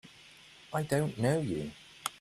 I 0.73 0.81
don't 0.81 1.15
know 1.19 1.39
you! 1.41 1.71